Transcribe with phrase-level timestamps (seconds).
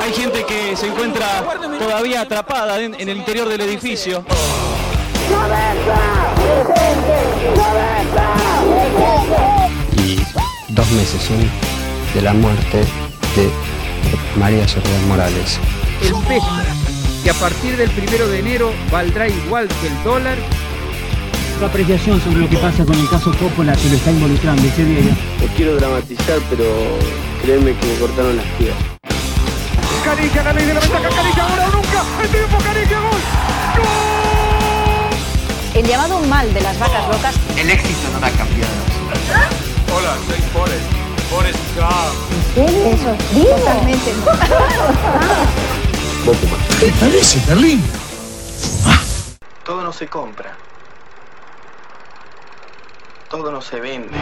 [0.00, 1.44] Hay gente que se encuentra
[1.78, 4.24] todavía atrapada en, en el interior del edificio.
[9.96, 10.18] y
[10.68, 11.50] dos meses son
[12.14, 12.78] de la muerte
[13.36, 13.50] de
[14.38, 15.58] María Soledad Morales.
[16.02, 16.46] el peso,
[17.22, 20.38] que a partir del primero de enero valdrá igual que el dólar,
[21.58, 24.84] Tu apreciación sobre lo que pasa con el caso Coppola que lo está involucrando ese
[24.84, 25.16] día.
[25.40, 26.64] No quiero dramatizar, pero
[27.42, 28.95] créeme que me cortaron las piernas.
[30.06, 32.30] Caricia, la ley de la ventaja, Caricia, ahora o nunca, el
[35.74, 38.72] gol, llamado mal de las vacas locas El éxito no da cambiado.
[39.92, 40.84] Hola, soy Forrest.
[41.28, 42.14] Forrest Gump.
[43.34, 44.14] totalmente
[49.64, 50.56] Todo no se compra.
[53.28, 54.16] Todo no se vende.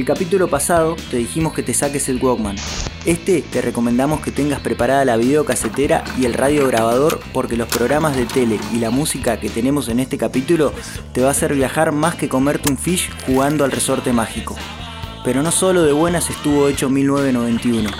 [0.00, 2.56] El capítulo pasado te dijimos que te saques el Walkman.
[3.04, 8.16] Este te recomendamos que tengas preparada la videocasetera y el radio grabador porque los programas
[8.16, 10.72] de tele y la música que tenemos en este capítulo
[11.12, 14.56] te va a hacer viajar más que comerte un fish jugando al resorte mágico.
[15.22, 17.90] Pero no solo de buenas estuvo hecho 1991.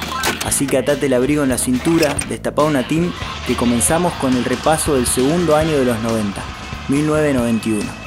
[0.46, 3.12] Así que atate el abrigo en la cintura, destapá una team
[3.46, 6.42] que comenzamos con el repaso del segundo año de los 90,
[6.88, 7.99] 1991.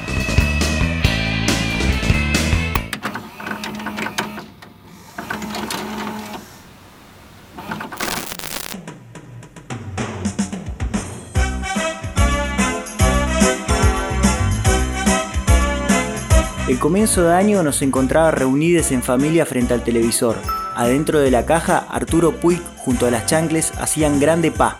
[16.74, 20.34] El comienzo de año nos encontraba reunidos en familia frente al televisor.
[20.74, 24.78] Adentro de la caja, Arturo Puig junto a las chancles hacían grande pa.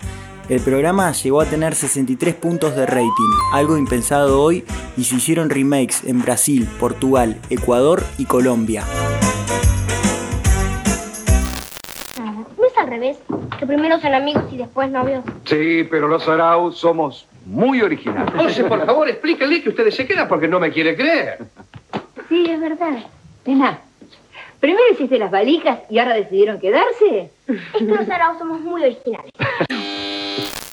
[0.49, 4.65] El programa llegó a tener 63 puntos de rating, algo impensado hoy,
[4.97, 8.83] y se hicieron remakes en Brasil, Portugal, Ecuador y Colombia.
[12.19, 13.19] ¿No es al revés?
[13.57, 15.23] Que primero son amigos y después novios.
[15.45, 18.35] Sí, pero los Arau somos muy originales.
[18.35, 21.39] José, por favor, explíquenle que ustedes se quedan porque no me quiere creer.
[22.35, 22.99] Sí, es verdad.
[23.47, 23.79] Nena,
[24.59, 27.31] primero hiciste las valijas y ahora decidieron quedarse.
[27.47, 29.31] Es que los araos somos muy originales.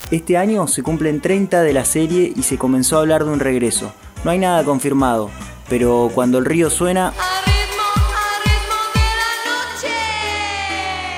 [0.10, 3.40] Este año se cumplen 30 de la serie y se comenzó a hablar de un
[3.40, 3.94] regreso.
[4.24, 5.30] No hay nada confirmado,
[5.70, 7.14] pero cuando el río suena...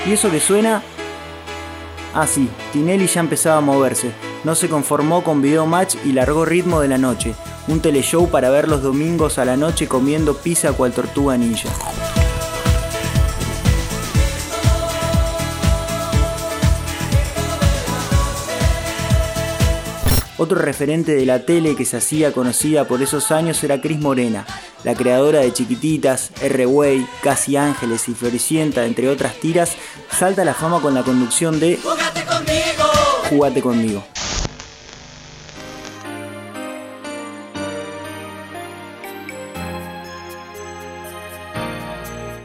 [0.06, 0.84] ¿Y eso que suena?
[2.14, 4.12] Ah, sí, Tinelli ya empezaba a moverse.
[4.44, 7.34] No se conformó con video match y largó ritmo de la noche.
[7.68, 11.70] Un teleshow para ver los domingos a la noche comiendo pizza cual tortuga ninja.
[20.38, 24.46] Otro referente de la tele que se hacía conocida por esos años era Cris Morena,
[24.84, 29.78] la creadora de Chiquititas, R-Way, Casi Ángeles y Floricienta, entre otras tiras,
[30.12, 31.80] salta a la fama con la conducción de
[33.30, 34.04] Jugate conmigo.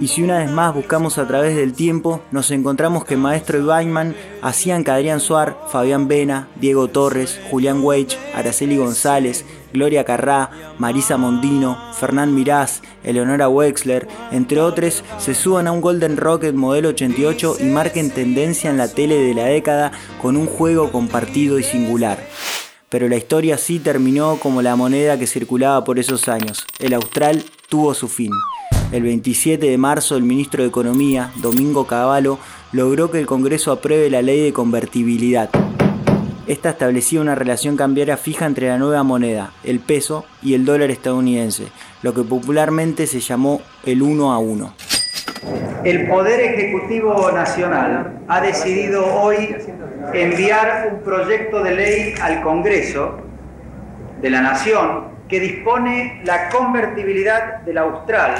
[0.00, 3.62] Y si una vez más buscamos a través del tiempo, nos encontramos que Maestro y
[3.62, 10.50] Weinman hacían que Adrián Suar, Fabián Vena, Diego Torres, Julián Weich, Araceli González, Gloria Carrá,
[10.78, 16.90] Marisa Mondino, Fernán Mirás, Eleonora Wexler, entre otros, se suban a un Golden Rocket modelo
[16.90, 19.90] 88 y marquen tendencia en la tele de la década
[20.22, 22.24] con un juego compartido y singular.
[22.88, 26.64] Pero la historia sí terminó como la moneda que circulaba por esos años.
[26.78, 28.30] El Austral tuvo su fin.
[28.90, 32.38] El 27 de marzo el ministro de Economía, Domingo Cavallo,
[32.72, 35.50] logró que el Congreso apruebe la ley de convertibilidad.
[36.46, 40.90] Esta establecía una relación cambiaria fija entre la nueva moneda, el peso, y el dólar
[40.90, 41.64] estadounidense,
[42.00, 44.74] lo que popularmente se llamó el 1 a 1.
[45.84, 49.54] El Poder Ejecutivo Nacional ha decidido hoy
[50.14, 53.18] enviar un proyecto de ley al Congreso
[54.22, 58.36] de la Nación que dispone la convertibilidad del austral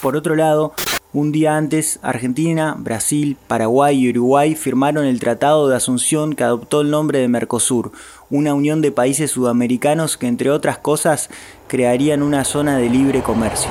[0.00, 0.72] Por otro lado,
[1.12, 6.82] Un día antes, Argentina, Brasil, Paraguay y Uruguay firmaron el Tratado de Asunción que adoptó
[6.82, 7.90] el nombre de Mercosur,
[8.30, 11.28] una unión de países sudamericanos que, entre otras cosas,
[11.66, 13.70] crearían una zona de libre comercio.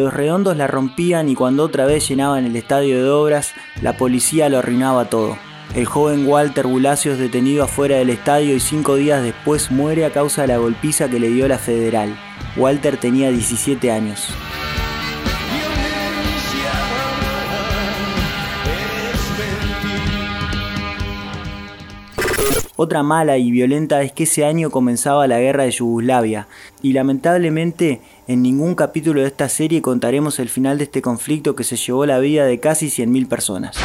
[0.00, 3.52] Los redondos la rompían y cuando otra vez llenaban el estadio de obras,
[3.82, 5.36] la policía lo arruinaba todo.
[5.74, 10.10] El joven Walter Bulacio es detenido afuera del estadio y cinco días después muere a
[10.10, 12.18] causa de la golpiza que le dio la federal.
[12.56, 14.32] Walter tenía 17 años.
[22.82, 26.48] Otra mala y violenta es que ese año comenzaba la guerra de Yugoslavia,
[26.80, 31.64] y lamentablemente en ningún capítulo de esta serie contaremos el final de este conflicto que
[31.64, 33.76] se llevó la vida de casi 100.000 personas.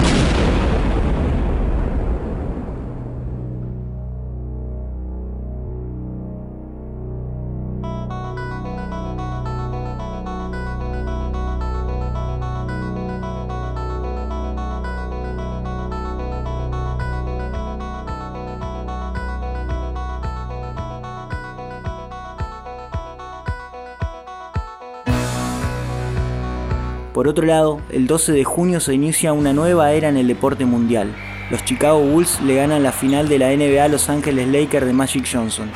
[27.16, 30.66] Por otro lado, el 12 de junio se inicia una nueva era en el deporte
[30.66, 31.16] mundial.
[31.50, 34.92] Los Chicago Bulls le ganan la final de la NBA a Los Angeles Lakers de
[34.92, 35.72] Magic Johnson.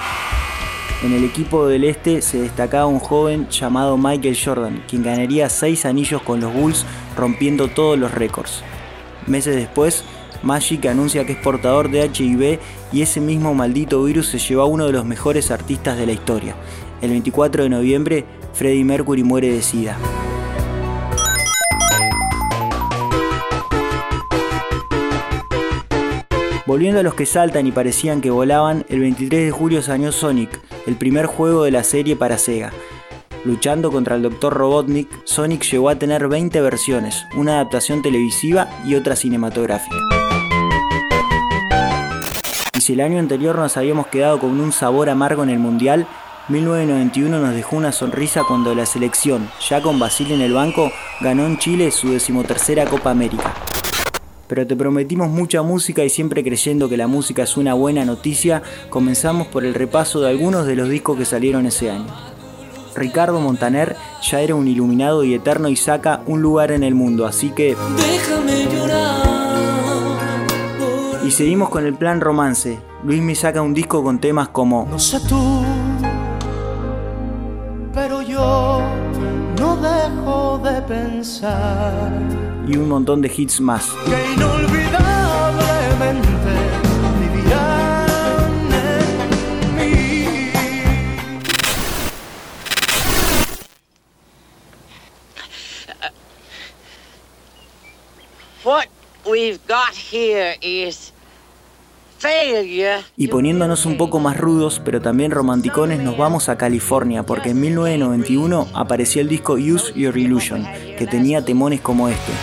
[1.02, 5.86] En el equipo del este se destacaba un joven llamado Michael Jordan, quien ganaría 6
[5.86, 8.62] anillos con los Bulls rompiendo todos los récords.
[9.26, 10.04] Meses después,
[10.44, 12.60] Magic anuncia que es portador de HIV
[12.92, 16.12] y ese mismo maldito virus se llevó a uno de los mejores artistas de la
[16.12, 16.56] historia.
[17.02, 19.98] El 24 de noviembre, Freddie Mercury muere de SIDA.
[26.69, 30.62] Volviendo a los que saltan y parecían que volaban, el 23 de julio salió Sonic,
[30.86, 32.71] el primer juego de la serie para Sega.
[33.44, 34.54] Luchando contra el Dr.
[34.54, 39.95] Robotnik, Sonic llegó a tener 20 versiones, una adaptación televisiva y otra cinematográfica.
[42.77, 46.06] Y si el año anterior nos habíamos quedado con un sabor amargo en el Mundial,
[46.50, 51.48] 1991 nos dejó una sonrisa cuando la selección, ya con Basile en el banco, ganó
[51.48, 53.56] en Chile su decimotercera Copa América
[54.50, 58.63] pero te prometimos mucha música y siempre creyendo que la música es una buena noticia,
[58.90, 62.07] comenzamos por el repaso de algunos de los discos que salieron ese año.
[62.96, 63.96] Ricardo Montaner
[64.28, 67.78] ya era un iluminado y eterno y saca un lugar en el mundo, así que...
[67.96, 69.30] Déjame llorar.
[71.24, 72.80] Y seguimos con el plan romance.
[73.04, 74.88] Luis me saca un disco con temas como...
[74.90, 75.63] No sé tú,
[81.19, 82.13] pensar
[82.66, 83.89] y un montón de hits más.
[84.06, 86.30] Que inolvidablemente
[87.19, 90.51] vivirán en mí.
[98.63, 98.88] What
[99.25, 101.12] we've got here is
[103.16, 107.62] y poniéndonos un poco más rudos, pero también romanticones, nos vamos a California, porque en
[107.62, 110.68] 1991 apareció el disco Use Your Illusion,
[111.00, 112.34] que tenía temones como este.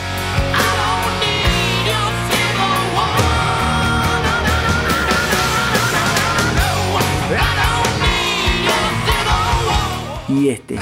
[10.31, 10.79] Y este.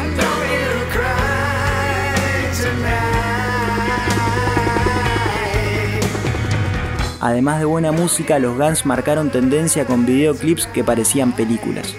[7.21, 11.97] Además de buena música, los Guns marcaron tendencia con videoclips que parecían películas.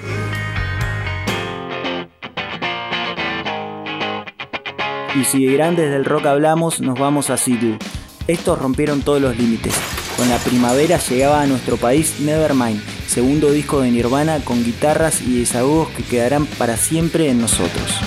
[5.15, 7.79] Y si de grandes del rock hablamos, nos vamos a Seattle.
[8.27, 9.73] Estos rompieron todos los límites.
[10.17, 15.39] Con la primavera llegaba a nuestro país Nevermind, segundo disco de Nirvana con guitarras y
[15.39, 18.01] desahogos que quedarán para siempre en nosotros.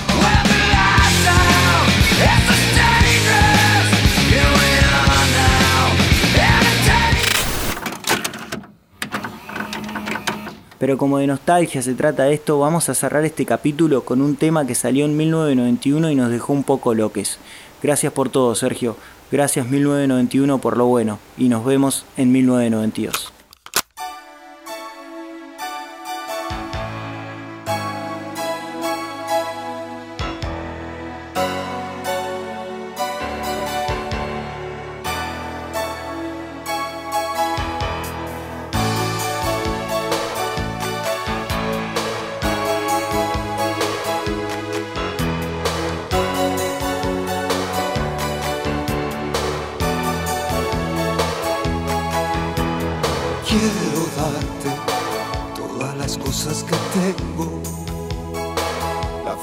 [10.79, 14.65] Pero como de nostalgia se trata esto, vamos a cerrar este capítulo con un tema
[14.65, 17.37] que salió en 1991 y nos dejó un poco loques.
[17.83, 18.95] Gracias por todo, Sergio.
[19.29, 21.19] Gracias 1991 por lo bueno.
[21.37, 23.38] Y nos vemos en 1992.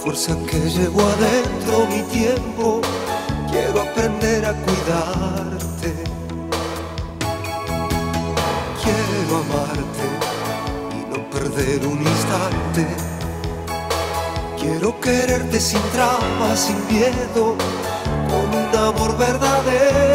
[0.06, 2.80] Fuerza que llevo adentro, mi tiempo.
[3.50, 5.90] Quiero aprender a cuidarte.
[8.82, 10.06] Quiero amarte
[10.96, 12.86] y no perder un instante.
[14.60, 17.56] Quiero quererte sin trama, sin miedo,
[18.30, 20.05] con un amor verdadero.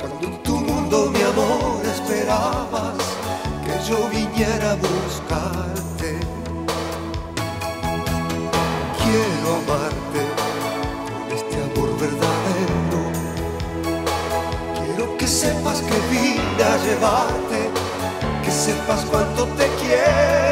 [0.00, 2.94] Cuando en tu mundo, mi amor, esperabas
[3.64, 6.20] que yo viniera a buscarte.
[9.02, 10.22] Quiero amarte
[11.10, 13.00] con este amor verdadero.
[14.84, 17.70] Quiero que sepas que vine a llevarte,
[18.44, 20.45] que sepas cuánto te quiero.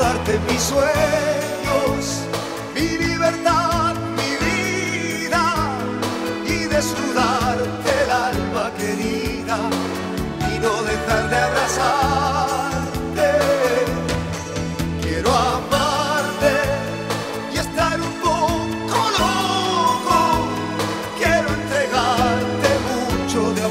[0.00, 2.24] Darte mis sueños,
[2.74, 5.44] mi libertad, mi vida
[6.46, 9.58] y desnudarte el alma querida
[10.50, 13.30] y no dejar de abrazarte.
[15.02, 16.54] Quiero amarte
[17.52, 20.18] y estar un poco loco.
[21.18, 23.68] Quiero entregarte mucho de a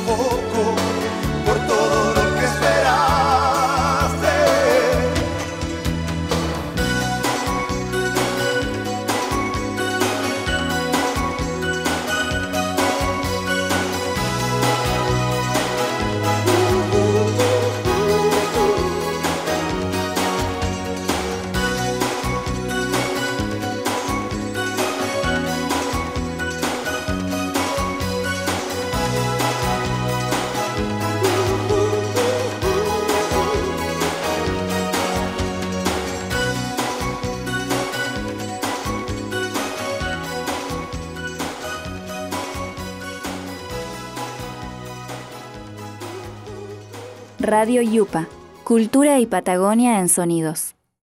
[47.49, 48.27] Radio Yupa,
[48.63, 50.68] Cultura y Patagonia en Sonidos.